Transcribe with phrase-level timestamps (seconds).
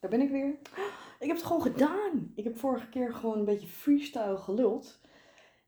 [0.00, 0.58] Daar ben ik weer.
[1.18, 2.32] Ik heb het gewoon gedaan.
[2.34, 5.00] Ik heb vorige keer gewoon een beetje freestyle geluld.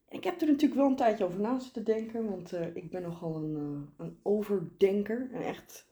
[0.09, 2.91] En ik heb er natuurlijk wel een tijdje over na zitten denken, want eh, ik
[2.91, 5.29] ben nogal een, eh, een overdenker.
[5.33, 5.87] En echt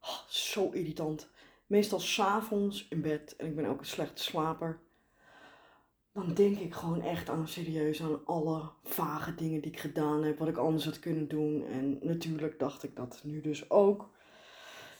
[0.00, 1.30] oh, zo irritant.
[1.66, 4.78] Meestal s'avonds in bed en ik ben ook een slechte slaper.
[6.12, 10.38] Dan denk ik gewoon echt aan serieus aan alle vage dingen die ik gedaan heb,
[10.38, 11.66] wat ik anders had kunnen doen.
[11.66, 14.13] En natuurlijk dacht ik dat nu dus ook.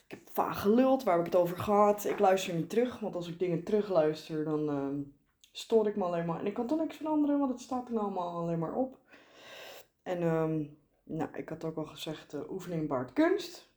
[0.06, 2.04] Ik heb vaag geluld, waar heb ik het over gehad?
[2.04, 5.06] Ik luister niet terug, want als ik dingen terugluister, dan uh,
[5.52, 6.40] stoor ik me alleen maar.
[6.40, 8.98] En ik kan toch niks veranderen, want het staat er allemaal alleen maar op.
[10.02, 13.72] En um, nou, ik had ook al gezegd, uh, oefening baart kunst.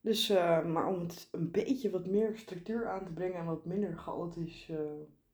[0.00, 3.64] Dus, uh, maar om het een beetje wat meer structuur aan te brengen en wat
[3.64, 4.78] minder chaotisch, uh,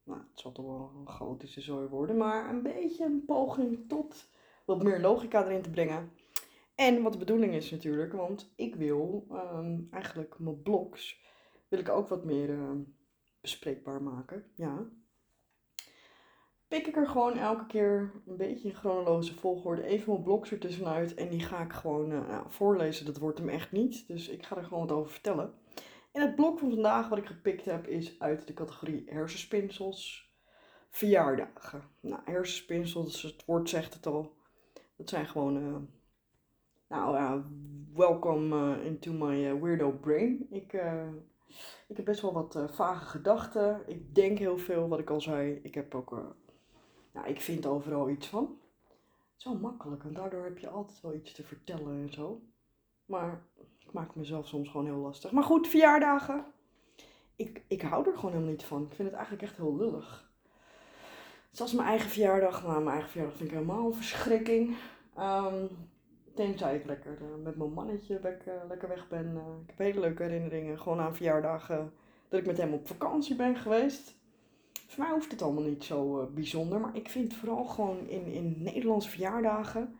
[0.05, 4.29] nou, het zal toch wel een chaotische zooi worden, maar een beetje een poging tot
[4.65, 6.11] wat meer logica erin te brengen.
[6.75, 11.25] En wat de bedoeling is natuurlijk, want ik wil um, eigenlijk mijn blogs,
[11.69, 12.71] wil ik ook wat meer uh,
[13.41, 14.45] bespreekbaar maken.
[14.55, 14.89] Ja.
[16.69, 21.15] Pik ik er gewoon elke keer een beetje in chronologische volgorde even mijn blogs ertussenuit
[21.15, 23.07] en die ga ik gewoon uh, nou, voorlezen.
[23.07, 25.55] Dat wordt hem echt niet, dus ik ga er gewoon wat over vertellen.
[26.13, 30.31] En het blok van vandaag wat ik gepikt heb is uit de categorie hersenspinsels,
[30.91, 31.83] verjaardagen.
[32.01, 34.37] Nou, hersenspinsels, het woord zegt het al.
[34.97, 35.57] Dat zijn gewoon...
[35.57, 35.77] Uh,
[36.93, 37.43] nou ja,
[37.95, 40.47] welkom uh, into my uh, weirdo brain.
[40.51, 41.09] Ik, uh,
[41.89, 43.83] ik heb best wel wat vage gedachten.
[43.87, 45.61] Ik denk heel veel, wat ik al zei.
[45.63, 46.11] Ik heb ook,
[47.13, 48.59] nou, ik vind overal iets van.
[49.45, 52.41] Wel makkelijk en daardoor heb je altijd wel iets te vertellen en zo.
[53.07, 53.43] Maar
[53.79, 55.33] ik maak mezelf soms gewoon heel lastig.
[55.33, 56.45] Maar goed, verjaardagen.
[57.37, 58.83] Ik, ik hou er gewoon helemaal niet van.
[58.83, 60.31] Ik vind het eigenlijk echt heel lullig.
[61.51, 62.63] Zoals mijn eigen verjaardag.
[62.63, 64.77] Nou, mijn eigen verjaardag vind ik helemaal een verschrikking.
[65.19, 65.69] Um,
[66.35, 69.27] Tenzij ik lekker uh, met mijn mannetje weg, uh, lekker weg ben.
[69.35, 70.79] Uh, ik heb hele leuke herinneringen.
[70.79, 71.93] Gewoon aan verjaardagen
[72.29, 74.15] dat ik met hem op vakantie ben geweest.
[74.87, 76.81] Voor mij hoeft het allemaal niet zo bijzonder.
[76.81, 79.97] Maar ik vind vooral gewoon in, in Nederlandse verjaardagen.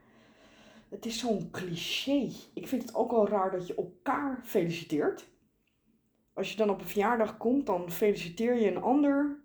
[0.89, 2.31] Het is zo'n cliché.
[2.55, 5.29] Ik vind het ook wel raar dat je elkaar feliciteert.
[6.33, 9.41] Als je dan op een verjaardag komt, dan feliciteer je een ander.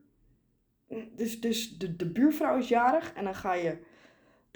[1.15, 3.77] Dus, dus de, de buurvrouw is jarig en dan ga je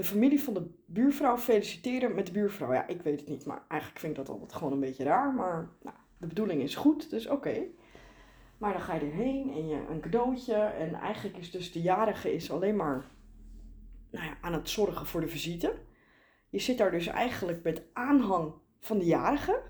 [0.02, 2.74] de familie van de buurvrouw feliciteren met de buurvrouw.
[2.74, 5.34] Ja, ik weet het niet, maar eigenlijk vind ik dat altijd gewoon een beetje raar.
[5.34, 7.64] Maar nou, de bedoeling is goed, dus oké.
[8.58, 10.56] Maar dan ga je erheen en je een cadeautje.
[10.56, 13.06] En eigenlijk is dus de jarige is alleen maar
[14.12, 15.80] nou ja, aan het zorgen voor de visite.
[16.50, 19.62] Je zit daar dus eigenlijk met aanhang van de jarige.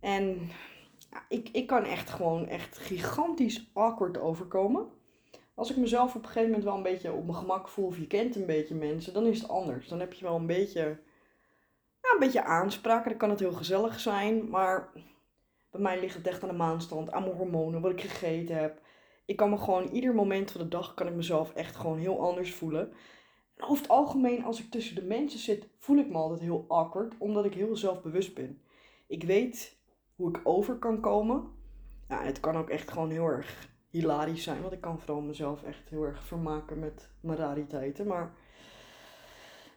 [0.00, 0.48] En
[1.28, 4.88] ik, ik kan echt gewoon echt gigantisch awkward overkomen
[5.60, 7.98] als ik mezelf op een gegeven moment wel een beetje op mijn gemak voel, of
[7.98, 9.88] je kent een beetje mensen, dan is het anders.
[9.88, 10.82] Dan heb je wel een beetje,
[12.02, 13.04] nou, een beetje aanspraak.
[13.04, 14.92] Dan kan het heel gezellig zijn, maar
[15.70, 18.80] bij mij ligt het echt aan de maanstand, aan mijn hormonen, wat ik gegeten heb.
[19.24, 22.20] Ik kan me gewoon ieder moment van de dag kan ik mezelf echt gewoon heel
[22.20, 22.92] anders voelen.
[23.56, 26.64] En over het algemeen, als ik tussen de mensen zit, voel ik me altijd heel
[26.68, 28.62] awkward, omdat ik heel zelfbewust ben.
[29.06, 29.78] Ik weet
[30.14, 31.44] hoe ik over kan komen.
[32.08, 34.60] Ja, het kan ook echt gewoon heel erg hilarisch zijn.
[34.60, 38.06] Want ik kan vooral mezelf echt heel erg vermaken met mijn rariteiten.
[38.06, 38.32] Maar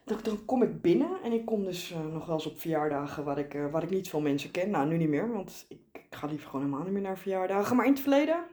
[0.04, 3.24] dan, dan kom ik binnen en ik kom dus uh, nog wel eens op verjaardagen
[3.24, 4.70] waar ik, uh, waar ik niet veel mensen ken.
[4.70, 7.76] Nou, nu niet meer, want ik, ik, ga liever gewoon helemaal niet meer naar verjaardagen.
[7.76, 8.44] Maar in het verleden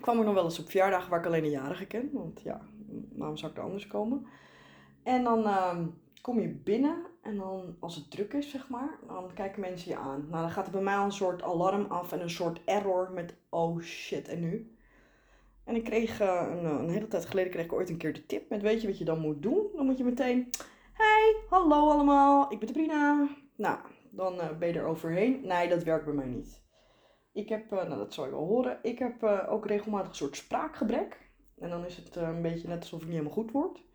[0.00, 2.10] kwam ik nog wel eens op verjaardagen waar ik alleen een jarige ken.
[2.12, 2.60] Want ja,
[3.12, 4.26] waarom zou ik er anders komen?
[5.02, 5.78] En dan uh,
[6.28, 9.96] kom je binnen en dan, als het druk is, zeg maar, dan kijken mensen je
[9.96, 10.26] aan.
[10.30, 13.34] Nou, dan gaat er bij mij een soort alarm af en een soort error met,
[13.48, 14.76] oh shit, en nu?
[15.64, 18.26] En ik kreeg, uh, een, een, hele tijd geleden kreeg ik ooit een keer de
[18.26, 19.66] tip met, weet je wat je dan moet doen?
[19.74, 20.50] Dan moet je meteen,
[20.92, 23.28] hey, hallo allemaal, ik ben Sabrina.
[23.56, 23.78] Nou,
[24.10, 25.40] dan uh, ben je er overheen.
[25.42, 26.62] Nee, dat werkt bij mij niet.
[27.32, 31.30] Ik heb, nou dat zal je wel horen, ik heb ook regelmatig een soort spraakgebrek.
[31.58, 33.86] En dan is het een beetje net alsof ik niet helemaal goed word.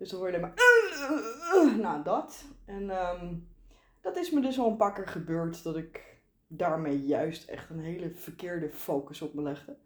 [0.00, 1.76] Dus dan word je alleen maar.
[1.86, 2.44] nou, dat.
[2.64, 3.48] En um,
[4.00, 7.80] dat is me dus al een paar keer gebeurd dat ik daarmee juist echt een
[7.80, 9.76] hele verkeerde focus op me legde.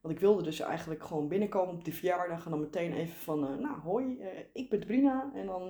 [0.00, 3.40] Want ik wilde dus eigenlijk gewoon binnenkomen op die verjaardag en dan meteen even van,
[3.40, 4.18] nou hoi,
[4.52, 5.30] ik ben Brina.
[5.34, 5.66] En dan,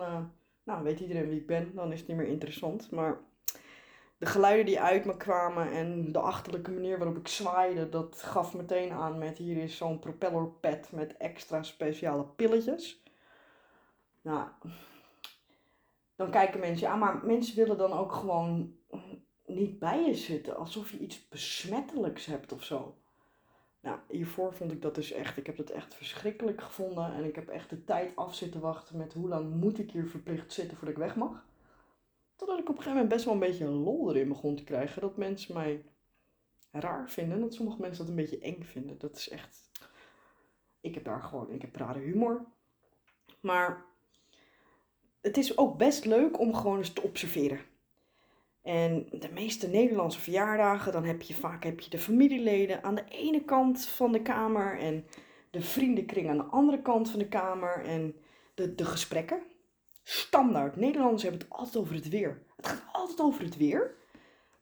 [0.62, 2.91] nou weet iedereen wie ik ben, dan is het niet meer interessant.
[2.91, 3.21] Maar
[4.19, 8.55] de geluiden die uit me kwamen en de achterlijke manier waarop ik zwaaide, dat gaf
[8.55, 13.01] meteen aan met hier is zo'n propellerpad met extra speciale pilletjes.
[14.23, 14.49] Nou,
[16.17, 18.77] dan kijken mensen, ja, maar mensen willen dan ook gewoon
[19.47, 22.97] niet bij je zitten, alsof je iets besmettelijks hebt of zo.
[23.81, 27.35] Nou, hiervoor vond ik dat dus echt, ik heb dat echt verschrikkelijk gevonden en ik
[27.35, 30.77] heb echt de tijd af zitten wachten met hoe lang moet ik hier verplicht zitten
[30.77, 31.45] voordat ik weg mag.
[32.37, 35.01] Totdat ik op een gegeven moment best wel een beetje lol erin begon te krijgen,
[35.01, 35.85] dat mensen mij
[36.71, 37.41] raar vinden.
[37.41, 38.99] Dat sommige mensen dat een beetje eng vinden.
[38.99, 39.71] Dat is echt.
[40.81, 41.51] Ik heb daar gewoon.
[41.51, 42.45] Ik heb rare humor.
[43.41, 43.85] Maar
[45.23, 47.61] het is ook best leuk om gewoon eens te observeren.
[48.63, 53.05] En de meeste Nederlandse verjaardagen, dan heb je vaak heb je de familieleden aan de
[53.09, 55.07] ene kant van de kamer en
[55.51, 58.15] de vriendenkring aan de andere kant van de kamer en
[58.55, 59.43] de, de gesprekken.
[60.03, 60.77] Standaard.
[60.77, 62.43] Nederlanders hebben het altijd over het weer.
[62.57, 63.95] Het gaat altijd over het weer.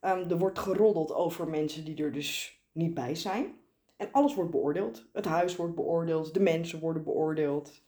[0.01, 3.55] Ehm, er wordt geroddeld over mensen die er dus niet bij zijn.
[3.97, 5.07] En alles wordt beoordeeld.
[5.13, 7.83] Het huis wordt beoordeeld, de mensen worden beoordeeld.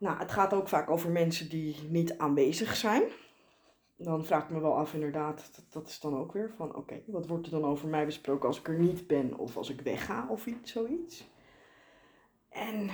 [0.00, 3.02] Nou, het gaat ook vaak over mensen die niet aanwezig zijn.
[3.96, 7.02] Dan vraag ik me wel af, inderdaad, dat, dat is dan ook weer van: oké,
[7.06, 9.80] wat wordt er dan over mij besproken als ik er niet ben of als ik
[9.80, 11.28] wegga of iets, zoiets.
[12.48, 12.90] En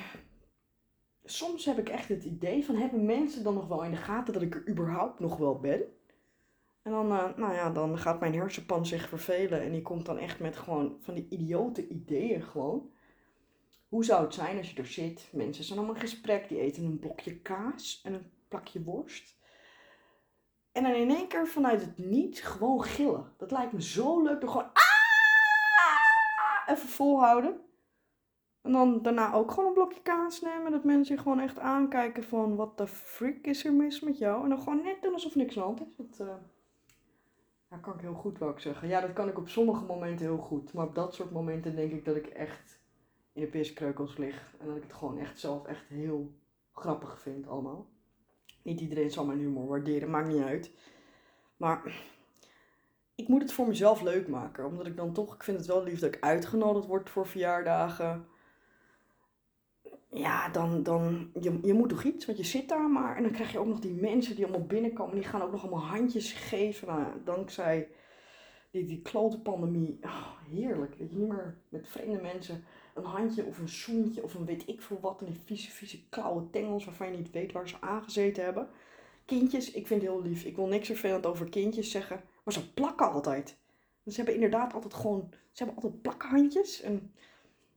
[1.24, 4.32] soms heb ik echt het idee van: hebben mensen dan nog wel in de gaten
[4.32, 5.82] dat ik er überhaupt nog wel ben?
[6.82, 10.18] En dan, uh, nou ja, dan gaat mijn hersenpan zich vervelen en die komt dan
[10.18, 12.90] echt met gewoon van die idiote ideeën gewoon.
[13.88, 15.28] Hoe zou het zijn als je er zit?
[15.32, 19.36] Mensen zijn allemaal in gesprek, die eten een blokje kaas en een plakje worst.
[20.72, 23.32] En dan in één keer vanuit het niet gewoon gillen.
[23.36, 24.40] Dat lijkt me zo leuk.
[24.40, 24.82] Door gewoon ah,
[26.74, 27.60] even volhouden.
[28.62, 30.70] En dan daarna ook gewoon een blokje kaas nemen.
[30.70, 34.42] Dat mensen je gewoon echt aankijken van wat de frick is er mis met jou.
[34.42, 35.96] En dan gewoon net doen alsof niks aan de hand is.
[35.96, 36.34] Dat, uh,
[37.70, 38.88] ja, kan ik heel goed wel zeggen.
[38.88, 40.72] Ja, dat kan ik op sommige momenten heel goed.
[40.72, 42.84] Maar op dat soort momenten denk ik dat ik echt
[43.36, 44.54] in de piskreukels lig.
[44.58, 46.34] En dat ik het gewoon echt zelf echt heel
[46.72, 47.88] grappig vind allemaal.
[48.62, 50.70] Niet iedereen zal mijn humor waarderen, maakt niet uit.
[51.56, 52.02] Maar
[53.14, 54.66] ik moet het voor mezelf leuk maken.
[54.66, 58.26] Omdat ik dan toch, ik vind het wel lief dat ik uitgenodigd word voor verjaardagen.
[60.10, 63.16] Ja, dan, dan je, je moet toch iets, want je zit daar maar.
[63.16, 65.14] En dan krijg je ook nog die mensen die allemaal binnenkomen.
[65.14, 66.88] Die gaan ook nog allemaal handjes geven.
[66.88, 67.88] Nou, dankzij
[68.70, 69.98] die, die klote pandemie.
[70.02, 70.98] Oh, heerlijk.
[70.98, 72.64] Dat je niet meer met vreemde mensen
[72.96, 75.20] een handje of een zoentje of een weet ik veel wat.
[75.20, 78.68] En die vieze, vieze klauwe tengels waarvan je niet weet waar ze aangezeten hebben.
[79.24, 80.44] Kindjes, ik vind het heel lief.
[80.44, 82.20] Ik wil niks vervelend over kindjes zeggen.
[82.44, 83.56] Maar ze plakken altijd.
[84.02, 86.80] Dus ze hebben inderdaad altijd gewoon, ze hebben altijd plakhandjes.
[86.80, 87.12] En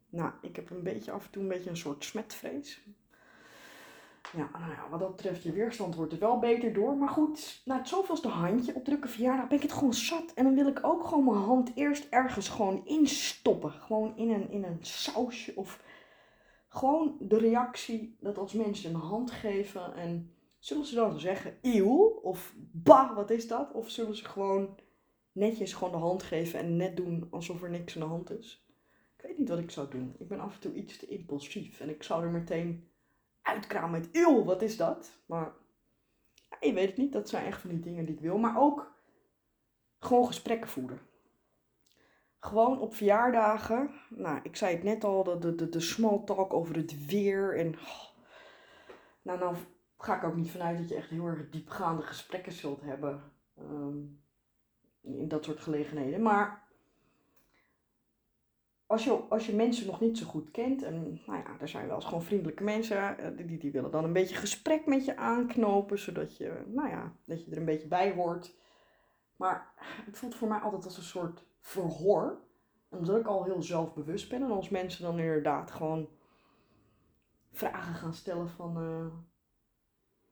[0.10, 2.81] nou, ik heb een beetje af en toe een beetje een soort smetvrees.
[4.36, 6.98] Ja, nou ja, wat dat betreft, je weerstand wordt er wel beter door.
[6.98, 10.34] Maar goed, na het zoveelste handje op drukke verjaardag ben ik het gewoon zat.
[10.34, 13.72] En dan wil ik ook gewoon mijn hand eerst ergens gewoon instoppen.
[13.72, 15.84] Gewoon in een, in een sausje of
[16.68, 22.20] gewoon de reactie dat als mensen een hand geven en zullen ze dan zeggen eeuw
[22.22, 23.72] of bah, wat is dat?
[23.72, 24.78] Of zullen ze gewoon
[25.32, 28.68] netjes gewoon de hand geven en net doen alsof er niks aan de hand is?
[29.18, 30.16] Ik weet niet wat ik zou doen.
[30.20, 32.88] Ik ben af en toe iets te impulsief en ik zou er meteen
[33.54, 35.22] uitkraam met eeuw, wat is dat?
[35.25, 35.54] Maar
[36.50, 38.38] ja, je weet het niet, dat zijn echt van die dingen die ik wil.
[38.38, 38.98] Maar ook
[40.00, 41.00] gewoon gesprekken voeren.
[42.40, 43.92] Gewoon op verjaardagen.
[44.10, 47.57] Nou, ik zei het net al, de, de, de small talk over het weer.
[47.57, 48.07] En oh,
[49.22, 49.56] nou, nou
[49.98, 53.34] ga ik ook niet vanuit dat je echt heel erg diepgaande gesprekken zult hebben.
[53.60, 54.24] Um,
[55.01, 56.22] in dat soort gelegenheden.
[56.22, 56.69] Maar
[58.89, 61.88] als je, als je mensen nog niet zo goed kent, en nou ja, er zijn
[61.88, 65.17] wel eens gewoon vriendelijke mensen, eh, die, die willen dan een beetje gesprek met je
[65.17, 68.55] aanknopen, zodat je, nou ja, dat je er een beetje bij hoort.
[69.36, 69.74] Maar
[70.05, 72.41] het voelt voor mij altijd als een soort verhoor,
[72.89, 74.43] omdat ik al heel zelfbewust ben.
[74.43, 76.10] En als mensen dan inderdaad gewoon
[77.51, 79.05] vragen gaan stellen van, uh,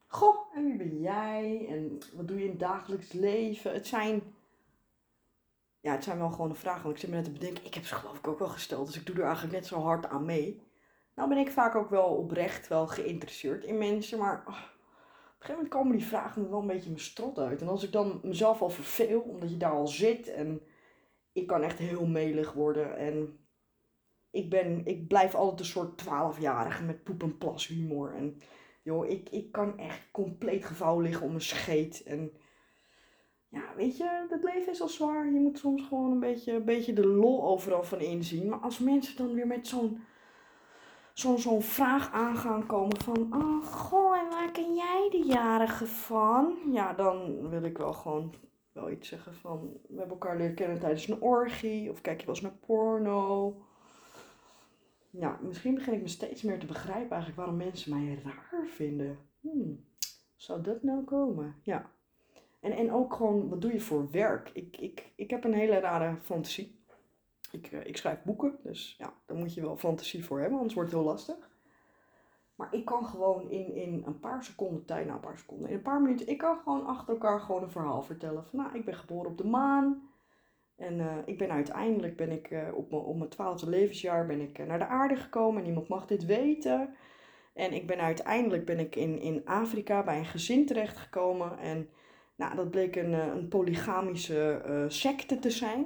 [0.08, 1.68] goh, en wie ben jij?
[1.70, 3.74] En wat doe je in het dagelijks leven?
[3.74, 4.22] Het zijn
[5.88, 6.84] ja, het zijn wel gewoon de vragen.
[6.84, 8.86] Want ik zit me net te bedenken, ik heb ze geloof ik ook wel gesteld.
[8.86, 10.62] Dus ik doe er eigenlijk net zo hard aan mee.
[11.16, 14.20] Nou ben ik vaak ook wel oprecht wel geïnteresseerd in mensen.
[14.20, 17.40] Maar oh, op een gegeven moment komen die vragen me wel een beetje mijn strot
[17.40, 17.62] uit.
[17.62, 20.28] En als ik dan mezelf al verveel, omdat je daar al zit.
[20.28, 20.62] En
[21.32, 22.98] ik kan echt heel melig worden.
[22.98, 23.40] En
[24.32, 28.16] ik, ben, ik blijf altijd een soort twaalfjarige met poep en plas humor.
[28.16, 28.42] En
[28.84, 32.04] joh, ik, ik kan echt compleet gevouwen liggen om een scheet.
[32.04, 32.32] En
[33.50, 35.32] ja, weet je, het leven is al zwaar.
[35.32, 38.50] Je moet soms gewoon een beetje, een beetje de lol overal van inzien.
[38.50, 40.02] Maar als mensen dan weer met zo'n
[41.14, 43.36] zo'n zo'n vraag aan gaan komen van...
[43.36, 46.58] Oh, goh, en waar ken jij de jarige van?
[46.72, 48.34] Ja, dan wil ik wel gewoon
[48.72, 49.72] wel iets zeggen van...
[49.88, 51.92] We hebben elkaar leren kennen tijdens een orgie.
[51.92, 53.56] Of kijk je wel eens naar porno.
[55.10, 59.18] Ja, misschien begin ik me steeds meer te begrijpen eigenlijk waarom mensen mij raar vinden.
[59.40, 59.86] Hmm,
[60.36, 61.56] zou dat nou komen?
[61.62, 61.92] Ja.
[62.60, 64.50] En, en ook gewoon, wat doe je voor werk?
[64.54, 66.80] Ik, ik, ik heb een hele rare fantasie.
[67.52, 70.76] Ik, eh, ik schrijf boeken, dus ja, daar moet je wel fantasie voor hebben, anders
[70.76, 71.50] wordt het heel lastig.
[72.56, 75.76] Maar ik kan gewoon in, in een paar seconden tijd, nou een paar seconden, in
[75.76, 78.46] een paar minuten, ik kan gewoon achter elkaar gewoon een verhaal vertellen.
[78.46, 80.10] Van nou, ik ben geboren op de maan.
[80.76, 84.42] En eh, ik ben uiteindelijk ben ik, uh, op, mijn, op mijn twaalfde levensjaar ben
[84.42, 85.64] ik naar de aarde gekomen.
[85.64, 86.96] Niemand mag dit weten.
[87.54, 91.58] En ik ben uiteindelijk ben ik in, in Afrika bij een gezin terechtgekomen.
[91.58, 91.90] En
[92.38, 95.86] nou, dat bleek een, een polygamische secte te zijn.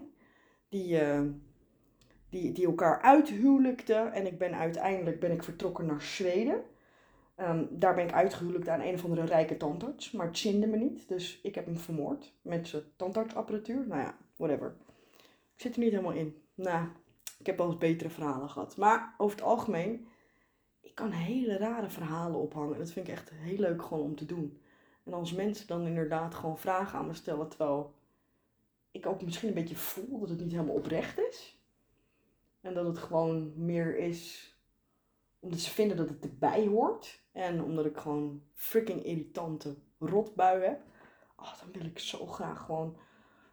[0.70, 1.00] Die,
[2.29, 3.93] die, die elkaar uithuwelijkte.
[3.93, 6.63] En ik ben uiteindelijk ben ik vertrokken naar Zweden.
[7.38, 10.12] Um, daar ben ik uitgehuwelijkd aan een of andere rijke tandarts.
[10.12, 11.08] Maar het zinde me niet.
[11.08, 13.88] Dus ik heb hem vermoord met zijn tandartsapparatuur.
[13.88, 14.75] Nou ja, whatever.
[15.55, 16.36] Ik zit er niet helemaal in.
[16.55, 16.88] Nou,
[17.39, 18.77] ik heb wel eens betere verhalen gehad.
[18.77, 20.08] Maar over het algemeen,
[20.81, 22.77] ik kan hele rare verhalen ophangen.
[22.77, 24.62] Dat vind ik echt heel leuk gewoon om te doen.
[25.03, 27.93] En als mensen dan inderdaad gewoon vragen aan me stellen, terwijl
[28.91, 31.60] ik ook misschien een beetje voel dat het niet helemaal oprecht is.
[32.62, 34.51] En dat het gewoon meer is
[35.41, 37.22] omdat ze vinden dat het erbij hoort.
[37.31, 40.81] En omdat ik gewoon freaking irritante rotbui heb.
[41.36, 42.98] Oh, dan wil ik zo graag gewoon,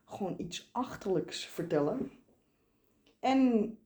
[0.05, 2.13] gewoon iets achterlijks vertellen.
[3.21, 3.79] En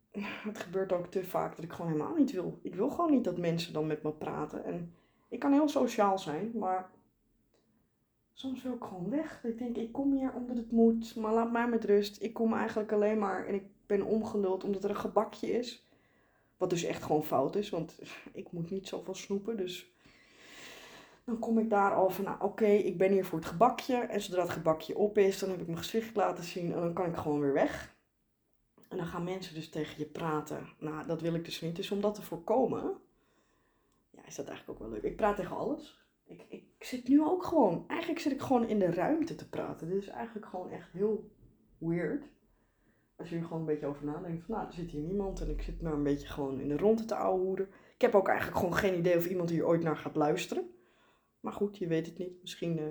[0.49, 2.59] het gebeurt ook te vaak dat ik gewoon helemaal niet wil.
[2.63, 4.65] Ik wil gewoon niet dat mensen dan met me praten.
[4.65, 4.95] En
[5.29, 6.91] ik kan heel sociaal zijn, maar
[8.33, 9.45] soms wil ik gewoon weg.
[9.45, 12.23] Ik denk, ik kom hier omdat het moet, maar laat mij met rust.
[12.23, 15.87] Ik kom eigenlijk alleen maar en ik ben omgeluld omdat er een gebakje is.
[16.57, 17.99] Wat dus echt gewoon fout is, want
[18.33, 19.57] ik moet niet zoveel snoepen.
[19.57, 19.93] Dus
[21.25, 23.97] dan kom ik daar al van, nou oké, ik ben hier voor het gebakje.
[23.97, 26.93] En zodra het gebakje op is, dan heb ik mijn gezicht laten zien en dan
[26.93, 27.95] kan ik gewoon weer weg.
[28.89, 30.69] En dan gaan mensen dus tegen je praten.
[30.79, 31.77] Nou, dat wil ik dus niet.
[31.77, 32.97] Dus om dat te voorkomen,
[34.11, 35.11] ja, is dat eigenlijk ook wel leuk.
[35.11, 36.02] Ik praat tegen alles.
[36.33, 39.89] Ik, ik zit nu ook gewoon, eigenlijk zit ik gewoon in de ruimte te praten.
[39.89, 41.31] Dit is eigenlijk gewoon echt heel
[41.79, 42.31] weird
[43.23, 45.51] als je er gewoon een beetje over nadenkt, van nou, er zit hier niemand en
[45.51, 47.69] ik zit maar een beetje gewoon in de ronde te ouwehoeren.
[47.95, 50.71] Ik heb ook eigenlijk gewoon geen idee of iemand hier ooit naar gaat luisteren.
[51.41, 52.41] Maar goed, je weet het niet.
[52.41, 52.85] Misschien uh,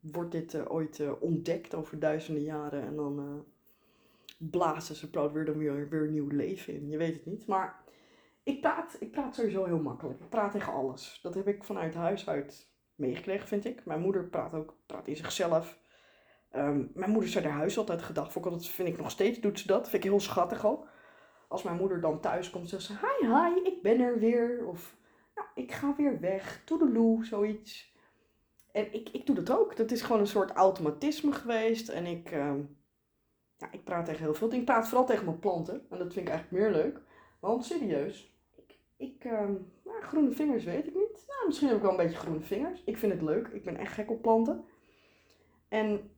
[0.00, 3.44] wordt dit uh, ooit uh, ontdekt over duizenden jaren en dan
[4.36, 6.88] blazen ze praat weer weer, weer nieuw leven in.
[6.88, 7.46] Je weet het niet.
[7.46, 7.83] Maar
[8.44, 10.20] ik praat, ik praat sowieso heel makkelijk.
[10.20, 11.18] Ik praat tegen alles.
[11.22, 13.84] Dat heb ik vanuit huis uit meegekregen, vind ik.
[13.84, 15.78] Mijn moeder praat ook praat in zichzelf.
[16.52, 18.32] Um, mijn moeder zei haar huis altijd gedag.
[18.32, 19.88] Voor dat vind ik nog steeds, doet ze dat.
[19.88, 20.88] Vind ik heel schattig ook.
[21.48, 24.66] Als mijn moeder dan thuis komt, zegt ze: Hi, hi, ik ben er weer.
[24.66, 24.96] Of
[25.34, 26.62] nou, ik ga weer weg.
[26.64, 27.92] Toedeloe, zoiets.
[28.72, 29.76] En ik, ik doe dat ook.
[29.76, 31.88] Dat is gewoon een soort automatisme geweest.
[31.88, 32.76] En ik, um,
[33.56, 34.64] ja, ik praat tegen heel veel dingen.
[34.64, 35.86] Ik praat vooral tegen mijn planten.
[35.90, 37.00] En dat vind ik eigenlijk meer leuk.
[37.40, 38.33] Want serieus,
[38.96, 41.24] ik, um, nou, groene vingers weet ik niet.
[41.28, 42.82] Nou, misschien heb ik wel een beetje groene vingers.
[42.84, 43.48] Ik vind het leuk.
[43.48, 44.64] Ik ben echt gek op planten.
[45.68, 46.10] En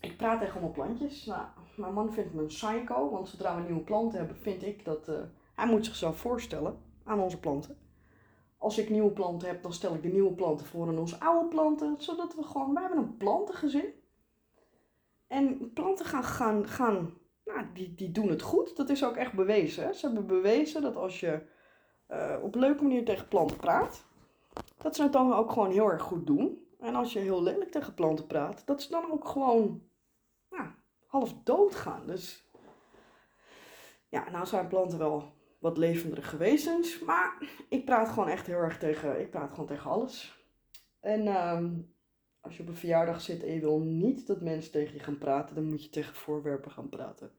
[0.00, 1.24] ik praat tegen mijn plantjes.
[1.24, 1.46] Nou,
[1.76, 5.08] mijn man vindt me een psycho, want zodra we nieuwe planten hebben, vind ik dat
[5.08, 5.22] uh,
[5.54, 7.78] hij moet zichzelf voorstellen aan onze planten.
[8.58, 11.48] Als ik nieuwe planten heb, dan stel ik de nieuwe planten voor aan onze oude
[11.48, 13.92] planten, zodat we gewoon, wij hebben een plantengezin.
[15.26, 18.76] En planten gaan, gaan, gaan nou, die, die doen het goed.
[18.76, 19.84] Dat is ook echt bewezen.
[19.84, 19.92] Hè?
[19.92, 21.42] Ze hebben bewezen dat als je
[22.10, 24.04] uh, op een leuke manier tegen planten praat,
[24.76, 26.68] dat ze het dan ook gewoon heel erg goed doen.
[26.80, 29.82] En als je heel lelijk tegen planten praat, dat ze dan ook gewoon
[31.10, 32.06] half dood gaan.
[32.06, 32.44] Dus
[34.08, 36.98] ja, nou zijn planten wel wat levendere gewezens.
[36.98, 37.36] Maar
[37.68, 40.44] ik praat gewoon echt heel erg tegen, ik praat gewoon tegen alles.
[41.00, 41.72] En ehm,
[42.40, 45.18] als je op een verjaardag zit en je wil niet dat mensen tegen je gaan
[45.18, 47.32] praten, dan moet je tegen voorwerpen gaan praten.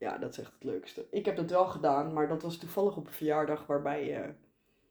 [0.00, 1.06] Ja, dat is echt het leukste.
[1.10, 4.28] Ik heb dat wel gedaan, maar dat was toevallig op een verjaardag waarbij uh,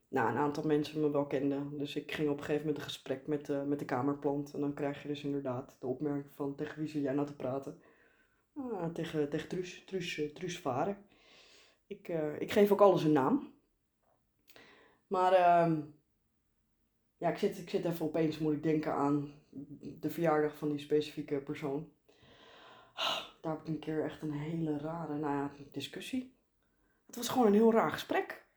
[0.08, 1.78] nou, een aantal mensen me wel kenden.
[1.78, 4.54] Dus ik ging op een gegeven moment een gesprek met, uh, met de kamerplant.
[4.54, 7.36] En dan krijg je dus inderdaad de opmerking van tegen wie zit jij nou te
[7.36, 7.82] praten.
[8.54, 10.98] Ah, tegen, tegen Truus, Truus, eh, Truus Varen.
[11.88, 12.08] Ik,
[12.40, 13.54] ik geef ook alles een naam.
[15.08, 15.78] Maar uh,
[17.18, 19.32] ja, ik zit, ik zit even opeens, moet ik denken aan
[20.00, 21.92] de verjaardag van die specifieke persoon.
[23.42, 26.38] Daar heb ik een keer echt een hele rare nou discussie.
[27.06, 28.48] Het was gewoon een heel raar gesprek.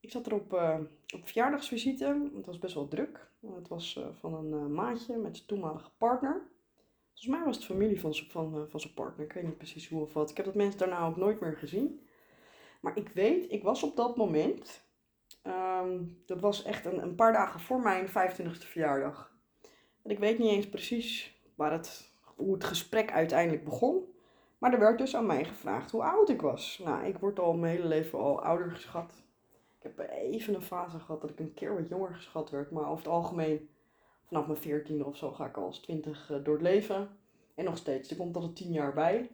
[0.00, 0.78] Ik zat er op, uh,
[1.14, 2.30] op verjaardagsvisite.
[2.34, 3.30] Het was best wel druk.
[3.54, 6.54] Het was van een maatje met zijn toenmalige partner.
[7.16, 9.26] Volgens mij was het familie van, van, eh, van zijn partner.
[9.26, 10.30] Ik weet niet precies hoe of wat.
[10.30, 12.06] Ik heb dat mensen daarna ook nooit meer gezien.
[12.80, 14.84] Maar ik weet, ik was op dat moment.
[15.42, 19.34] Ehm, dat was echt een, een paar dagen voor mijn 25e verjaardag.
[20.02, 24.14] En ik weet niet eens precies waar het, hoe het gesprek uiteindelijk begon.
[24.58, 26.80] Maar er werd dus aan mij gevraagd hoe oud ik was.
[26.84, 29.12] Nou, ik word al mijn hele leven al ouder geschat.
[29.78, 32.70] Ik heb even een fase gehad dat ik een keer wat jonger geschat werd.
[32.70, 33.68] Maar over het algemeen
[34.26, 37.08] vanaf mijn veertiende of zo ga ik al als twintig eh, door het leven.
[37.54, 39.30] En nog steeds, er komt altijd tien jaar bij.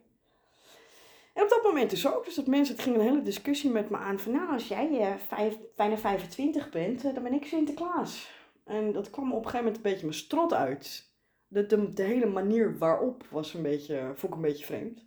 [1.33, 3.89] En op dat moment is ook, dus dat mensen, het ging een hele discussie met
[3.89, 8.31] me aan van, nou, als jij vijf, bijna 25 bent, uh, dan ben ik Sinterklaas.
[8.63, 11.12] En dat kwam op een gegeven moment een beetje mijn strot uit.
[11.53, 15.05] De, de, hele manier waarop was een beetje, vond ik een beetje vreemd.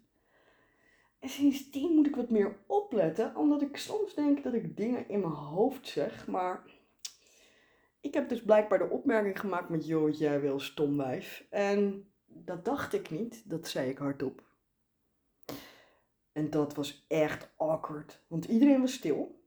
[1.18, 5.20] En sindsdien moet ik wat meer opletten, omdat ik soms denk dat ik dingen in
[5.20, 6.64] mijn hoofd zeg, maar
[8.00, 11.46] ik heb dus blijkbaar de opmerking gemaakt met, joh, jij wil stomwijf.
[11.50, 14.44] En dat dacht ik niet, dat zei ik hardop.
[16.32, 19.44] En dat was echt awkward, want iedereen was stil.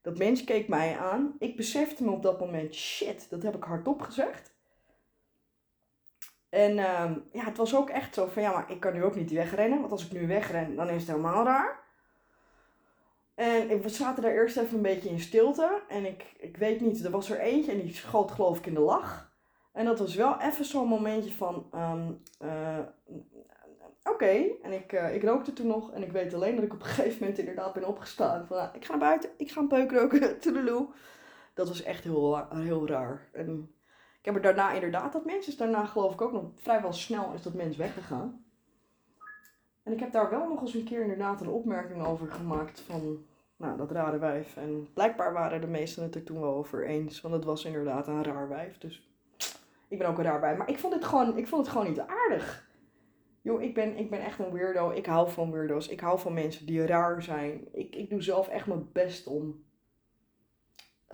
[0.00, 1.34] Dat mens keek mij aan.
[1.38, 4.51] Ik besefte me op dat moment, shit, dat heb ik hardop gezegd.
[6.52, 9.14] En ehm, ja, het was ook echt zo van, ja, maar ik kan nu ook
[9.14, 9.80] niet wegrennen.
[9.80, 11.80] Want als ik nu wegren, dan is het helemaal raar.
[13.34, 15.82] En we zaten daar eerst even een beetje in stilte.
[15.88, 18.74] En ik, ik weet niet, er was er eentje en die schoot geloof ik in
[18.74, 19.32] de lach.
[19.72, 22.22] En dat was wel even zo'n momentje van, um,
[24.02, 24.46] oké.
[24.62, 25.92] En ik, uh, ik rookte toen nog.
[25.92, 28.46] En ik weet alleen dat ik op een gegeven moment inderdaad ben opgestaan.
[28.46, 30.88] Van, ik ga naar buiten, ik ga een peuk roken, toedeloe.
[31.54, 33.28] Dat was echt heel, heel raar.
[33.32, 33.74] En
[34.22, 37.32] ik heb er daarna inderdaad, dat mens is daarna geloof ik ook nog vrijwel snel
[37.32, 38.44] is dat mens weggegaan.
[39.82, 43.24] En ik heb daar wel nog eens een keer inderdaad een opmerking over gemaakt van,
[43.56, 44.56] nou, dat rare wijf.
[44.56, 48.06] En blijkbaar waren de meesten het er toen wel over eens, want het was inderdaad
[48.06, 48.78] een raar wijf.
[48.78, 49.10] Dus
[49.88, 50.58] ik ben ook een raar wijf.
[50.58, 52.70] Maar ik vond het gewoon, ik vond het gewoon niet aardig.
[53.40, 54.90] Joh, ik ben, ik ben echt een weirdo.
[54.90, 55.88] Ik hou van weirdo's.
[55.88, 57.68] Ik hou van mensen die raar zijn.
[57.72, 59.64] Ik, ik doe zelf echt mijn best om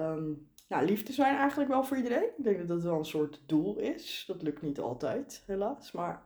[0.00, 2.28] um, nou, lief te zijn eigenlijk wel voor iedereen.
[2.36, 4.24] Ik denk dat dat wel een soort doel is.
[4.26, 5.92] Dat lukt niet altijd, helaas.
[5.92, 6.22] Maar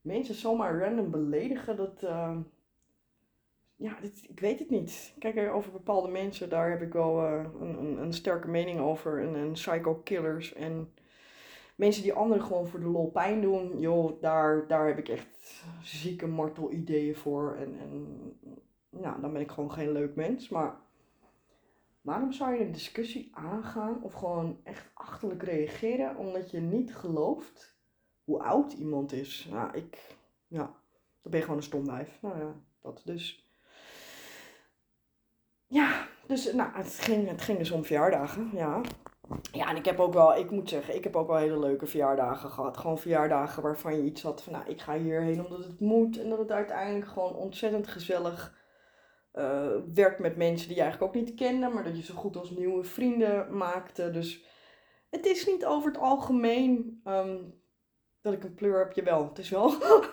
[0.00, 2.02] mensen zomaar random beledigen, dat.
[2.02, 2.36] Uh,
[3.76, 5.14] ja, dit, ik weet het niet.
[5.18, 9.20] Kijk, over bepaalde mensen, daar heb ik wel uh, een, een, een, sterke mening over.
[9.20, 10.92] En, en psycho killers en
[11.74, 13.78] mensen die anderen gewoon voor de lol pijn doen.
[13.78, 17.56] Joh, daar, daar heb ik echt zieke martel ideeën voor.
[17.56, 18.18] En, en
[18.90, 20.48] nou, dan ben ik gewoon geen leuk mens.
[20.48, 20.76] Maar
[22.02, 27.76] Waarom zou je een discussie aangaan of gewoon echt achterlijk reageren omdat je niet gelooft
[28.24, 29.48] hoe oud iemand is?
[29.50, 30.64] Ja, ik, ja,
[31.22, 32.18] dan ben je gewoon een stomwijf.
[32.22, 33.46] Nou ja, dat dus.
[35.66, 38.80] Ja, dus nou, het ging, het ging dus om verjaardagen, ja.
[39.52, 41.86] Ja, en ik heb ook wel, ik moet zeggen, ik heb ook wel hele leuke
[41.86, 42.76] verjaardagen gehad.
[42.76, 46.18] Gewoon verjaardagen waarvan je iets had van, nou, ik ga hierheen omdat het moet.
[46.18, 48.61] En dat het uiteindelijk gewoon ontzettend gezellig
[49.34, 52.36] uh, werkt met mensen die je eigenlijk ook niet kende, maar dat je zo goed
[52.36, 54.10] als nieuwe vrienden maakte.
[54.10, 54.44] Dus
[55.10, 57.38] het is niet over het algemeen ehm,
[58.20, 58.92] dat ik een pleur heb.
[58.92, 59.70] Jawel, het is wel.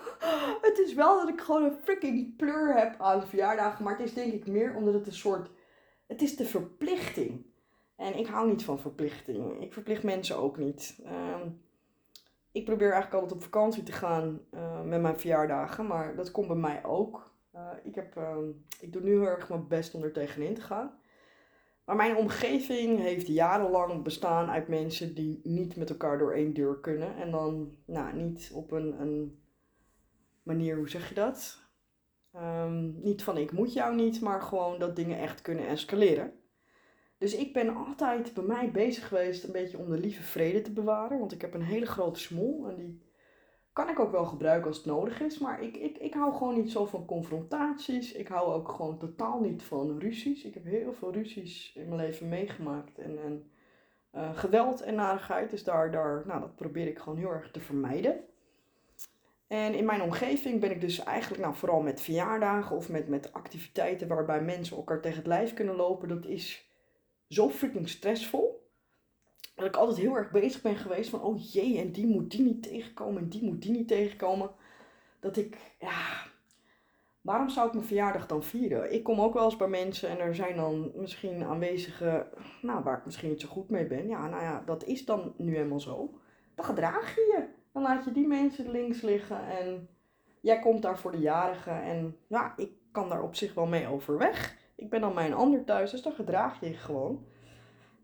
[0.68, 3.84] het is wel dat ik gewoon een freaking pleur heb aan verjaardagen.
[3.84, 5.50] Maar het is denk ik meer omdat het een soort.
[6.06, 7.46] Het is de verplichting.
[7.96, 9.62] En ik hou niet van verplichting.
[9.62, 11.00] Ik verplicht mensen ook niet.
[11.04, 11.48] Ehm,
[12.52, 15.86] ik probeer eigenlijk altijd op vakantie te gaan uh, met mijn verjaardagen.
[15.86, 17.30] Maar dat komt bij mij ook.
[17.54, 18.36] Uh, ik, heb, uh,
[18.80, 20.98] ik doe nu heel erg mijn best om er tegenin te gaan.
[21.84, 26.80] Maar mijn omgeving heeft jarenlang bestaan uit mensen die niet met elkaar door één deur
[26.80, 27.16] kunnen.
[27.16, 29.42] En dan nou, niet op een, een
[30.42, 31.68] manier, hoe zeg je dat?
[32.36, 36.32] Um, niet van ik moet jou niet, maar gewoon dat dingen echt kunnen escaleren.
[37.18, 40.72] Dus ik ben altijd bij mij bezig geweest een beetje om de lieve vrede te
[40.72, 41.18] bewaren.
[41.18, 43.02] Want ik heb een hele grote smol en die
[43.72, 45.38] kan ik ook wel gebruiken als het nodig is.
[45.38, 48.12] Maar ik, ik, ik hou gewoon niet zo van confrontaties.
[48.12, 50.44] Ik hou ook gewoon totaal niet van ruzies.
[50.44, 52.98] Ik heb heel veel ruzies in mijn leven meegemaakt.
[52.98, 53.50] En, en
[54.14, 55.50] uh, geweld en narigheid.
[55.50, 58.20] Dus daar, daar, nou, dat probeer ik gewoon heel erg te vermijden.
[59.46, 63.32] En in mijn omgeving ben ik dus eigenlijk, nou, vooral met verjaardagen of met, met
[63.32, 66.08] activiteiten waarbij mensen elkaar tegen het lijf kunnen lopen.
[66.08, 66.70] Dat is
[67.28, 68.59] zo freaking stressvol
[69.60, 72.42] dat ik altijd heel erg bezig ben geweest van, oh jee, en die moet die
[72.42, 74.50] niet tegenkomen en die moet die niet tegenkomen.
[75.20, 76.26] Dat ik, ja,
[77.20, 78.92] waarom zou ik mijn verjaardag dan vieren?
[78.92, 82.26] Ik kom ook wel eens bij mensen en er zijn dan misschien aanwezigen,
[82.62, 84.08] nou, waar ik misschien niet zo goed mee ben.
[84.08, 86.14] Ja, nou ja, dat is dan nu helemaal zo.
[86.54, 87.58] Dan gedraag je je.
[87.72, 89.88] Dan laat je die mensen links liggen en
[90.40, 91.82] jij komt daar voor de jarigen.
[91.82, 94.58] En ja, ik kan daar op zich wel mee overweg.
[94.74, 97.24] Ik ben dan mijn ander thuis, dus dan gedraag je je gewoon.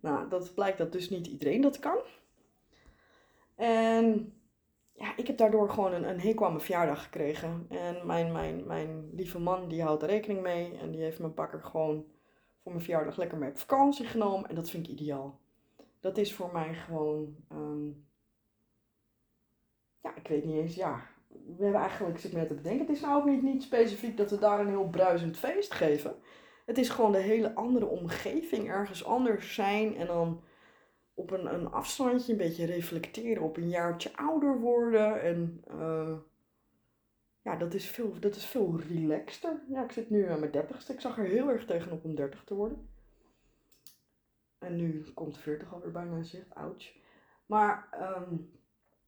[0.07, 1.99] Nou, dat blijkt dat dus niet iedereen dat kan.
[3.55, 4.33] En
[4.93, 7.67] ja, ik heb daardoor gewoon een, een hekel aan mijn verjaardag gekregen.
[7.69, 10.79] En mijn, mijn, mijn lieve man die houdt er rekening mee.
[10.79, 12.05] En die heeft mijn bakker gewoon
[12.63, 14.49] voor mijn verjaardag lekker mee op vakantie genomen.
[14.49, 15.41] En dat vind ik ideaal.
[16.01, 17.37] Dat is voor mij gewoon...
[17.49, 17.87] Ehm,
[20.03, 21.07] ja, ik weet niet eens, ja...
[21.57, 24.31] We hebben eigenlijk, zit me te bedenken, het is nou ook niet, niet specifiek dat
[24.31, 26.17] we daar een heel bruisend feest geven.
[26.67, 30.43] Het is gewoon de hele andere omgeving, ergens anders zijn en dan
[31.15, 35.23] op een, een afstandje een beetje reflecteren op een jaartje ouder worden.
[35.23, 36.17] En uh,
[37.43, 39.63] ja, dat is, veel, dat is veel relaxter.
[39.69, 40.93] Ja, ik zit nu aan mijn dertigste.
[40.93, 42.89] Ik zag er heel erg tegenop om dertig te worden.
[44.59, 46.55] En nu komt de 40 alweer bijna zicht.
[46.55, 46.93] Ouch.
[47.47, 48.51] Maar um,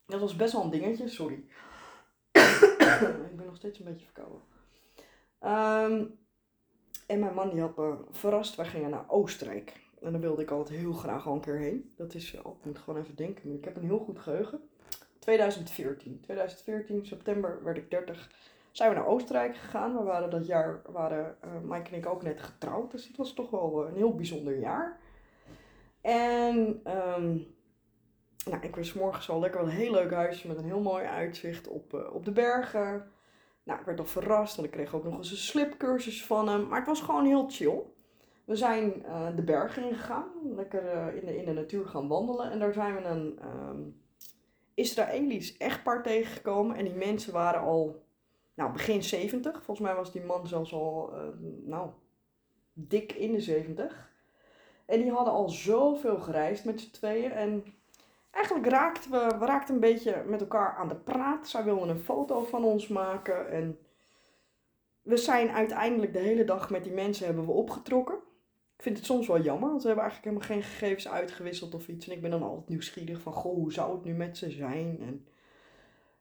[0.07, 1.09] dat was best wel een dingetje.
[1.09, 1.45] Sorry.
[3.31, 4.43] ik ben nog steeds een beetje verkouden.
[5.39, 6.05] Ehm,
[7.09, 8.55] en mijn man die had me verrast.
[8.55, 9.81] Wij gingen naar Oostenrijk.
[10.01, 11.93] En daar wilde ik altijd heel graag al een keer heen.
[11.97, 13.55] Dat is, oh, ik moet gewoon even denken.
[13.55, 14.61] Ik heb een heel goed geheugen.
[15.19, 16.21] 2014.
[16.21, 18.31] 2014, september, werd ik 30.
[18.71, 19.97] Zijn we naar Oostenrijk gegaan.
[19.97, 22.91] We waren dat jaar, waren uh, Mike en ik ook net getrouwd.
[22.91, 25.01] Dus het was toch wel een heel bijzonder jaar.
[26.01, 26.57] En
[27.17, 27.47] um,
[28.45, 31.69] nou, ik was morgens al lekker een heel leuk huisje met een heel mooi uitzicht
[31.69, 33.11] op, uh, op de bergen.
[33.69, 36.69] Nou, ik werd al verrast, want ik kreeg ook nog eens een slipcursus van hem.
[36.69, 37.83] Maar het was gewoon heel chill.
[38.45, 42.51] We zijn uh, de bergen ingegaan, lekker uh, in, de, in de natuur gaan wandelen.
[42.51, 44.03] En daar zijn we een um,
[44.75, 46.77] Israëlisch echtpaar tegengekomen.
[46.77, 48.03] En die mensen waren al,
[48.55, 49.63] nou, begin 70.
[49.63, 51.21] Volgens mij was die man zelfs al, uh,
[51.65, 51.91] nou,
[52.73, 54.13] dik in de 70.
[54.87, 57.31] En die hadden al zoveel gereisd met z'n tweeën.
[57.33, 57.65] En
[58.39, 61.49] eigenlijk raakten we, we raakten een beetje met elkaar aan de praat.
[61.49, 63.51] Zij wilden een foto van ons maken.
[63.51, 63.79] En
[65.03, 68.17] we zijn uiteindelijk de hele dag met die mensen hebben we opgetrokken.
[68.77, 71.89] Ik vind het soms wel jammer, want we hebben eigenlijk helemaal geen gegevens uitgewisseld of
[71.89, 72.07] iets.
[72.07, 74.99] En ik ben dan altijd nieuwsgierig van, goh, hoe zou het nu met ze zijn?
[75.01, 75.27] En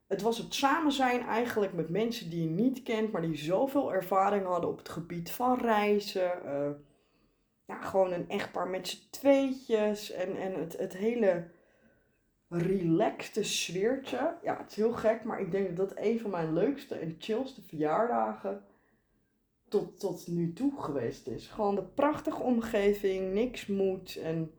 [0.08, 3.94] het was het samen zijn eigenlijk met mensen die je niet kent, maar die zoveel
[3.94, 6.32] ervaring hadden op het gebied van reizen.
[6.46, 6.70] Uh,
[7.66, 11.48] ja, gewoon een echtpaar met z'n tweetjes en, en het, het hele
[12.48, 14.38] relaxte sfeertje.
[14.44, 17.16] Ja, het is heel gek, maar ik denk dat dat een van mijn leukste en
[17.20, 18.66] chillste verjaardagen
[19.68, 21.48] tot, tot nu toe geweest is.
[21.48, 24.52] Gewoon de prachtige omgeving, niks moet en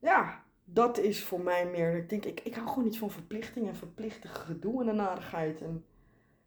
[0.00, 1.96] ja, dat is voor mij meer.
[1.96, 5.62] Ik denk, ik, ik hou gewoon niet van verplichtingen en verplichte gedoe en de narigheid.
[5.62, 5.84] En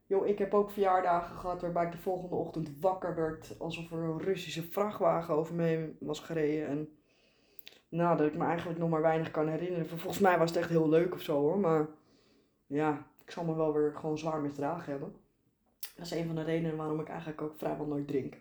[0.06, 3.98] joh, ik heb ook verjaardagen gehad waarbij ik de volgende ochtend wakker werd alsof er
[3.98, 6.68] een Russische vrachtwagen over me was gereden.
[6.68, 6.99] En
[7.90, 9.88] nou, dat ik me eigenlijk nog maar weinig kan herinneren.
[9.88, 11.60] Volgens mij was het echt heel leuk of zo hoor.
[11.60, 11.88] Maar
[12.66, 15.16] ja, ik zal me wel weer gewoon zwaar misdragen hebben.
[15.96, 18.38] Dat is een van de redenen waarom ik eigenlijk ook vrijwel nooit drink.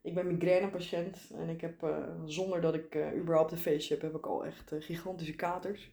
[0.00, 4.02] Ik ben migrainepatiënt en ik heb, uh, zonder dat ik uh, überhaupt een feestje heb,
[4.02, 5.90] heb ik al echt uh, gigantische katers.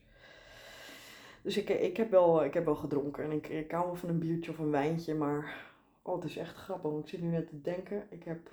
[1.41, 4.09] Dus ik, ik, heb wel, ik heb wel gedronken en ik, ik hou wel van
[4.09, 6.91] een biertje of een wijntje, maar oh, het is echt grappig.
[6.99, 8.49] Ik zit nu net te denken, ik heb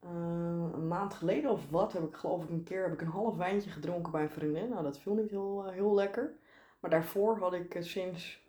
[0.00, 3.36] een maand geleden of wat, heb ik geloof ik een keer heb ik een half
[3.36, 4.68] wijntje gedronken bij een vriendin.
[4.68, 6.36] Nou, dat viel niet heel, heel lekker.
[6.80, 8.46] Maar daarvoor had ik sinds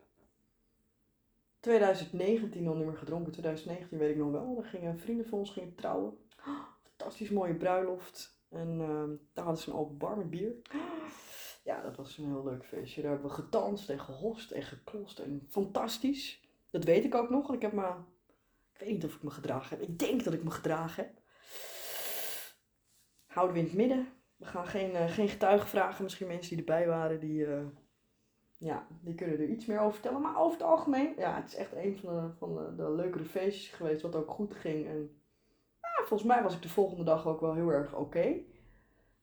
[1.60, 3.32] 2019 al niet meer gedronken.
[3.32, 4.56] 2019 weet ik nog wel.
[4.56, 6.18] Daar gingen vrienden van ons gingen trouwen.
[6.84, 8.40] fantastisch mooie bruiloft.
[8.50, 10.52] En uh, daar hadden ze een open bar met bier.
[11.64, 13.02] Ja, dat was een heel leuk feestje.
[13.02, 15.20] Daar hebben we gedanst en gehost en geklost.
[15.20, 16.42] En fantastisch.
[16.70, 17.54] Dat weet ik ook nog.
[17.54, 17.88] Ik heb me...
[18.74, 19.88] Ik weet niet of ik me gedragen heb.
[19.88, 21.22] Ik denk dat ik me gedragen heb.
[23.38, 24.08] Houden we in het midden.
[24.36, 26.04] We gaan geen, uh, geen getuigen vragen.
[26.04, 27.20] Misschien mensen die erbij waren.
[27.20, 27.40] Die...
[27.40, 27.60] Uh,
[28.58, 30.22] ja, die kunnen er iets meer over vertellen.
[30.22, 33.26] Maar over het algemeen, ja, het is echt een van de, van de, de leukere
[33.26, 34.88] feestjes geweest, wat ook goed ging.
[34.88, 35.20] En
[35.82, 38.36] ja, volgens mij was ik de volgende dag ook wel heel erg oké.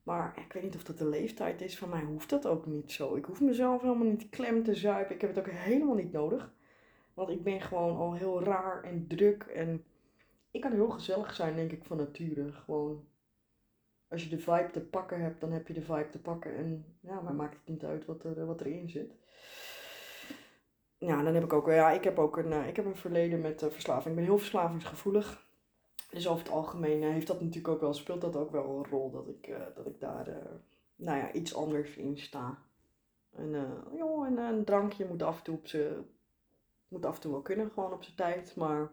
[0.02, 1.78] Maar ik weet niet of dat de leeftijd is.
[1.78, 3.14] Van mij hoeft dat ook niet zo.
[3.14, 5.14] Ik hoef mezelf helemaal niet klem te zuipen.
[5.14, 6.52] Ik heb het ook helemaal niet nodig.
[7.14, 9.42] Want ik ben gewoon al heel raar en druk.
[9.42, 9.84] En
[10.50, 12.52] ik kan heel gezellig zijn, denk ik, van nature.
[12.52, 13.04] Gewoon,
[14.14, 16.56] als je de vibe te pakken hebt, dan heb je de vibe te pakken.
[16.56, 19.12] En ja, maar maakt het niet uit wat, er, wat erin zit
[21.06, 23.40] ja, dan heb ik ook, ja, ik heb ook een, uh, ik heb een verleden
[23.40, 24.08] met uh, verslaving.
[24.08, 25.46] Ik ben heel verslavingsgevoelig.
[26.10, 28.90] Dus over het algemeen uh, heeft dat natuurlijk ook wel, speelt dat ook wel een
[28.90, 30.28] rol dat ik, dat ik daar,
[30.96, 32.58] nou ja, iets anders in sta.
[33.36, 33.50] En,
[33.96, 36.00] joh, en een drankje moet af en toe op ze,
[36.88, 38.56] moet af en toe wel kunnen, gewoon op zijn tijd.
[38.56, 38.90] Maar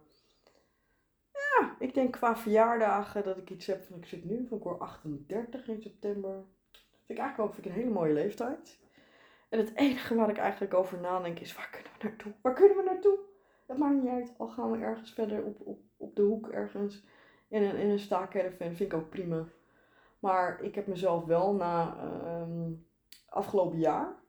[1.59, 4.63] ja, ik denk qua verjaardagen dat ik iets heb van, ik zit nu, van ik
[4.63, 6.43] word 38 in september.
[6.71, 8.79] Vind ik eigenlijk ook een hele mooie leeftijd.
[9.49, 12.33] En het enige waar ik eigenlijk over nadenk is, waar kunnen we naartoe?
[12.41, 13.19] Waar kunnen we naartoe?
[13.65, 17.03] Het maakt niet uit, al gaan we ergens verder op, op, op de hoek ergens
[17.47, 19.45] in een, in een staakerven, vind ik ook prima.
[20.19, 22.67] Maar ik heb mezelf wel na uh,
[23.29, 24.21] afgelopen jaar,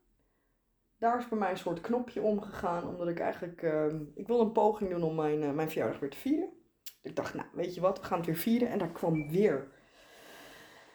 [1.03, 4.53] daar is bij mij een soort knopje omgegaan, omdat ik eigenlijk, uh, ik wilde een
[4.53, 6.62] poging doen om mijn, uh, mijn verjaardag weer te vieren.
[7.03, 8.69] Ik dacht, nou weet je wat, we gaan het weer vieren.
[8.69, 9.69] En daar kwam weer,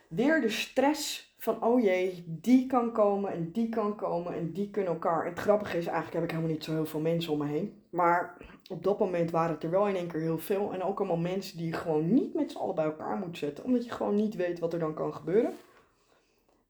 [0.08, 4.70] weer de stress van oh jee, die kan komen en die kan komen en die
[4.70, 5.26] kunnen elkaar.
[5.26, 7.84] Het grappige is, eigenlijk heb ik helemaal niet zo heel veel mensen om me heen.
[7.90, 8.38] Maar
[8.70, 10.74] op dat moment waren het er wel in één keer heel veel.
[10.74, 13.64] En ook allemaal mensen die je gewoon niet met z'n allen bij elkaar moet zetten.
[13.64, 15.54] Omdat je gewoon niet weet wat er dan kan gebeuren.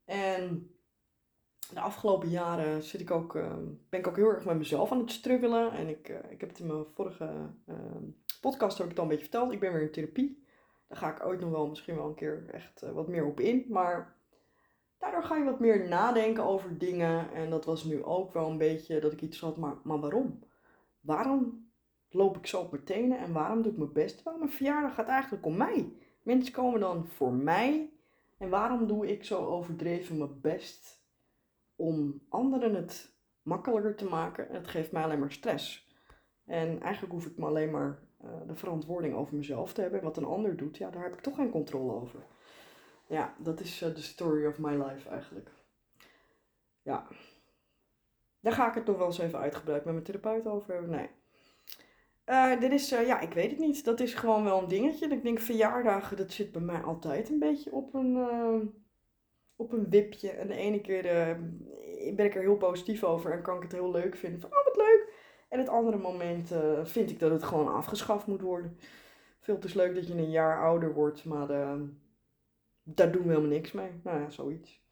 [0.05, 0.71] En
[1.73, 3.53] de afgelopen jaren zit ik ook, uh,
[3.89, 5.71] ben ik ook heel erg met mezelf aan het struggelen.
[5.71, 7.29] En ik, uh, ik heb het in mijn vorige
[7.69, 7.75] uh,
[8.49, 9.51] podcast heb ik al een beetje verteld.
[9.51, 10.43] Ik ben weer in therapie.
[10.87, 13.65] Daar ga ik ooit nog wel misschien wel een keer echt wat meer op in.
[13.69, 14.15] Maar
[14.97, 17.33] daardoor ga je wat meer nadenken over dingen.
[17.33, 20.43] En dat was nu ook wel een beetje dat ik iets had, maar, maar waarom?
[20.99, 21.69] Waarom
[22.09, 24.23] loop ik zo op mijn tenen en waarom doe ik mijn best?
[24.23, 25.93] Wel, mijn verjaardag gaat eigenlijk om mij.
[26.23, 27.91] Mensen komen dan voor mij.
[28.37, 31.05] En waarom doe ik zo overdreven mijn best
[31.75, 34.47] om anderen het makkelijker te maken?
[34.49, 35.95] Het geeft mij alleen maar stress.
[36.45, 40.03] En eigenlijk hoef ik me alleen maar uh, de verantwoording over mezelf te hebben.
[40.03, 42.19] Wat een ander doet, ja, daar heb ik toch geen controle over.
[43.07, 45.51] Ja, dat is uh, de story of my life eigenlijk.
[46.81, 47.07] Ja.
[48.39, 50.89] Daar ga ik het nog wel eens even uitgebreid met mijn therapeut over hebben.
[50.89, 51.09] Nee.
[52.25, 53.85] Uh, dit is, ja, ik weet het niet.
[53.85, 55.07] Dat is gewoon wel een dingetje.
[55.07, 58.17] Ik denk verjaardagen, dat zit bij mij altijd een beetje op een,
[59.55, 60.29] op een wipje.
[60.29, 61.03] En de ene keer
[62.15, 64.45] ben ik er heel positief over en kan ik het heel leuk vinden.
[64.45, 65.16] Oh, wat leuk.
[65.47, 68.77] En het andere moment uh, vind ik dat het gewoon afgeschaft moet worden.
[69.39, 71.73] Veel te leuk dat je een jaar ouder wordt, maar uh,
[72.83, 73.91] daar doen we helemaal niks mee.
[74.03, 74.85] Nou ja, zoiets.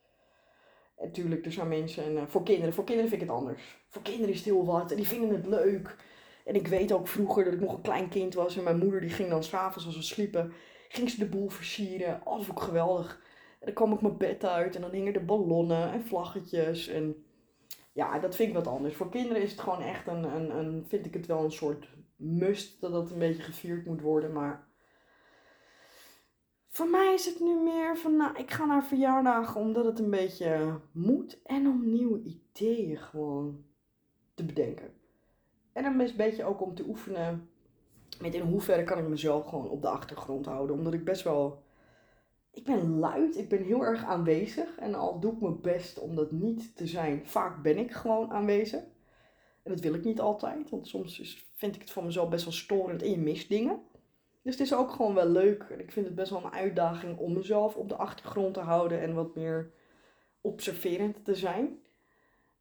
[0.97, 3.77] En tuurlijk, er zijn mensen, en uh, voor kinderen, voor kinderen vind ik het anders.
[3.89, 5.95] Voor kinderen is het heel wat en die vinden het leuk.
[6.45, 9.01] En ik weet ook vroeger dat ik nog een klein kind was en mijn moeder
[9.01, 10.53] die ging dan s'avonds als we sliepen,
[10.89, 12.21] ging ze de boel versieren.
[12.23, 13.21] Oh, dat geweldig.
[13.59, 17.24] En dan kwam ik mijn bed uit en dan hingen er ballonnen en vlaggetjes en
[17.95, 18.95] ja, dat vind ik wat anders.
[18.95, 21.87] Voor kinderen is het gewoon echt een, een, een vind ik het wel een soort
[22.15, 24.33] must dat dat een beetje gevierd moet worden.
[24.33, 24.67] Maar
[26.69, 30.09] voor mij is het nu meer van, nou, ik ga naar verjaardagen omdat het een
[30.09, 31.41] beetje moet.
[31.43, 33.65] En om nieuwe ideeën gewoon
[34.33, 34.93] te bedenken.
[35.73, 37.49] En een beetje ook om te oefenen
[38.21, 40.75] met in hoeverre kan ik mezelf gewoon op de achtergrond houden.
[40.75, 41.64] Omdat ik best wel
[42.55, 44.77] ik ben luid, ik ben heel erg aanwezig.
[44.77, 48.31] En al doe ik mijn best om dat niet te zijn, vaak ben ik gewoon
[48.31, 48.83] aanwezig.
[49.63, 52.43] En dat wil ik niet altijd, want soms is, vind ik het van mezelf best
[52.43, 53.81] wel storend en je mist dingen.
[54.41, 55.63] Dus het is ook gewoon wel leuk.
[55.63, 59.01] En ik vind het best wel een uitdaging om mezelf op de achtergrond te houden
[59.01, 59.71] en wat meer
[60.41, 61.79] observerend te zijn.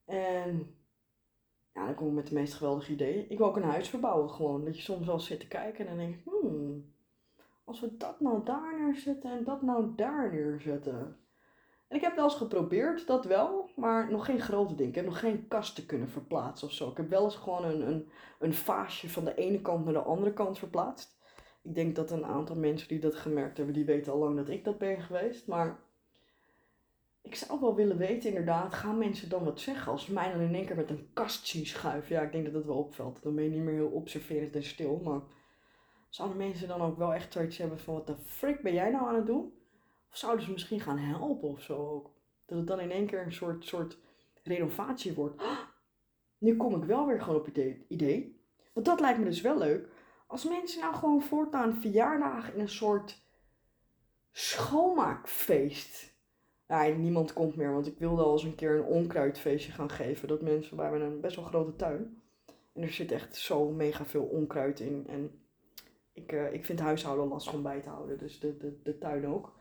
[0.05, 0.77] En
[1.73, 3.31] dan kom ik met de meest geweldige ideeën.
[3.31, 4.65] Ik wil ook een huis verbouwen gewoon.
[4.65, 6.94] Dat je soms wel zit te kijken en dan denk ik, hmm,
[7.65, 11.17] als we dat nou daar neerzetten en dat nou daar neerzetten.
[11.89, 14.89] En ik heb wel eens geprobeerd, dat wel, maar nog geen grote dingen.
[14.89, 16.91] Ik heb nog geen kasten kunnen verplaatsen of zo.
[16.91, 20.03] Ik heb wel eens gewoon een, een, een vaasje van de ene kant naar de
[20.03, 21.19] andere kant verplaatst.
[21.63, 24.49] Ik denk dat een aantal mensen die dat gemerkt hebben, die weten al lang dat
[24.49, 25.47] ik dat ben geweest.
[25.47, 25.81] Maar
[27.23, 30.41] ik zou wel willen weten, inderdaad, gaan mensen dan wat zeggen als ze mij dan
[30.41, 32.17] in één keer met een kast zien schuiven?
[32.17, 33.23] Ja, ik denk dat dat wel opvalt.
[33.23, 35.21] Dan ben je niet meer heel observerend en stil, maar
[36.15, 39.09] Zouden mensen dan ook wel echt zoiets hebben van wat de frick ben jij nou
[39.09, 39.53] aan het doen?
[40.11, 42.11] Of zouden ze misschien gaan helpen of zo ook?
[42.47, 43.99] Dat het dan in één keer een soort, soort
[44.43, 45.43] renovatie wordt.
[46.39, 48.45] nu kom ik wel weer gewoon op het idee.
[48.73, 49.89] Want dat lijkt me dus wel leuk.
[50.27, 53.23] Als mensen nou gewoon voortaan verjaardagen in een soort
[54.31, 56.15] schoonmaakfeest.
[56.67, 60.29] Ja, niemand komt meer, want ik wilde al eens een keer een onkruidfeestje gaan geven.
[60.29, 62.23] Dat mensen, we hebben een best wel grote tuin.
[62.73, 65.07] En er zit echt zo mega veel onkruid in.
[65.09, 65.44] En
[66.15, 69.27] ik, uh, ik vind huishouden lastig om bij te houden, dus de, de, de tuin
[69.27, 69.53] ook.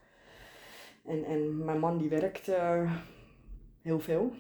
[1.06, 2.98] En, en mijn man die werkt uh,
[3.82, 4.32] heel veel.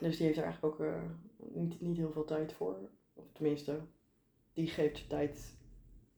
[0.00, 1.02] Dus die heeft er eigenlijk ook uh,
[1.36, 2.76] niet, niet heel veel tijd voor.
[3.14, 3.80] Of tenminste,
[4.52, 5.56] die geeft zijn tijd,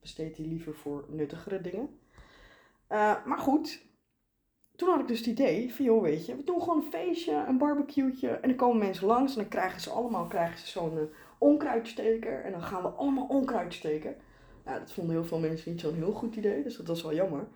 [0.01, 1.99] besteedt hij liever voor nuttigere dingen.
[3.25, 3.83] maar goed,
[4.77, 7.45] toen had ik dus het idee van, joh, weet je, we doen gewoon een feestje,
[7.49, 8.29] een barbecue'tje.
[8.29, 12.45] En dan komen mensen langs en dan krijgen ze allemaal krijgen ze zo'n onkruidsteker.
[12.45, 14.17] En dan gaan we allemaal onkruid steken.
[14.71, 17.15] Ja, dat vonden heel veel mensen niet zo'n heel goed idee, dus dat was wel
[17.15, 17.49] jammer.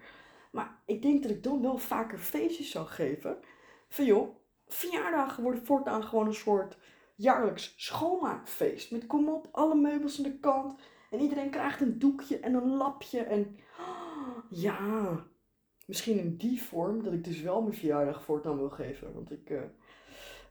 [0.53, 3.39] Maar ik denk dat ik dan wel vaker feestjes zou geven.
[3.89, 6.79] Van joh, verjaardagen worden voortaan gewoon een soort
[7.15, 8.91] jaarlijks schoonmaakfeest.
[8.91, 10.81] Met kom op, alle meubels aan de kant.
[11.11, 13.21] En iedereen krijgt een doekje en een lapje.
[13.21, 13.57] En
[14.67, 15.25] ja,
[15.87, 19.15] misschien in die vorm dat ik dus wel mijn verjaardag voortaan wil geven.
[19.15, 19.63] Want ik, uh,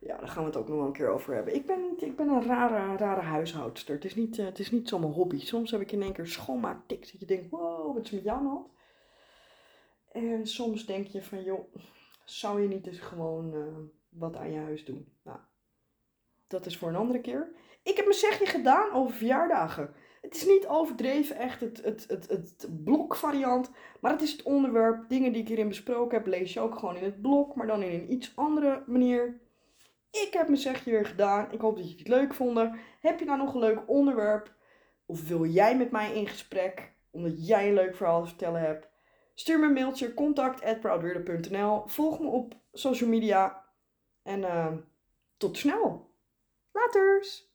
[0.05, 1.55] ja, daar gaan we het ook nog wel een keer over hebben.
[1.55, 3.95] Ik ben, ik ben een rare, rare huishoudster.
[3.95, 5.39] Het is niet, uh, het is niet zo'n hobby.
[5.39, 8.65] Soms heb ik in één keer schoonmaaktiks dat je denkt, wow, wat is met jou?
[10.11, 11.73] En soms denk je van, joh,
[12.25, 13.77] zou je niet eens gewoon uh,
[14.09, 15.07] wat aan je huis doen?
[15.23, 15.39] Nou,
[16.47, 17.51] dat is voor een andere keer.
[17.83, 19.93] Ik heb mijn zegje gedaan over verjaardagen.
[20.21, 25.09] Het is niet overdreven echt het, het, het, het blokvariant, maar het is het onderwerp.
[25.09, 27.81] Dingen die ik hierin besproken heb, lees je ook gewoon in het blok, maar dan
[27.81, 29.41] in een iets andere manier.
[30.21, 31.51] Ik heb mijn zegje weer gedaan.
[31.51, 32.69] Ik hoop dat je het leuk vond.
[32.99, 34.53] Heb je nou nog een leuk onderwerp?
[35.05, 36.93] Of wil jij met mij in gesprek?
[37.11, 38.87] Omdat jij een leuk verhaal te vertellen hebt?
[39.35, 40.13] Stuur me een mailtje.
[40.13, 43.65] contact.proudweerder.nl Volg me op social media.
[44.23, 44.71] En uh,
[45.37, 46.11] tot snel.
[46.71, 47.52] Laters!